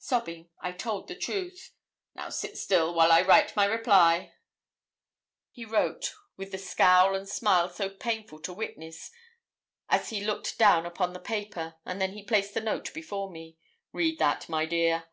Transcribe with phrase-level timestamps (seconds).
[0.00, 1.72] Sobbing, I told the truth.
[2.16, 4.32] 'Now sit still, while I write my reply.'
[5.52, 9.12] He wrote, with the scowl and smile so painful to witness,
[9.88, 13.56] as he looked down upon the paper, and then he placed the note before me
[13.92, 15.04] 'Read that, my dear.'